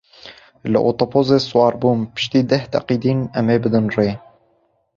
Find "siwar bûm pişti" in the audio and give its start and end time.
1.47-2.39